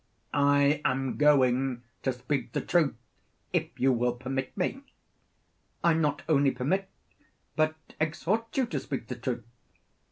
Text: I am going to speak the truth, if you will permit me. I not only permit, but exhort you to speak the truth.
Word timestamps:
I 0.33 0.81
am 0.83 1.15
going 1.17 1.83
to 2.01 2.11
speak 2.11 2.53
the 2.53 2.61
truth, 2.61 2.95
if 3.53 3.67
you 3.79 3.93
will 3.93 4.15
permit 4.15 4.57
me. 4.57 4.81
I 5.83 5.93
not 5.93 6.23
only 6.27 6.49
permit, 6.49 6.89
but 7.55 7.75
exhort 7.99 8.57
you 8.57 8.65
to 8.65 8.79
speak 8.79 9.09
the 9.09 9.15
truth. 9.15 9.45